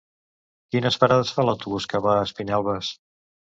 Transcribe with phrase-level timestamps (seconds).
[0.75, 2.93] Quines parades fa l'autobús que va a Espinelves?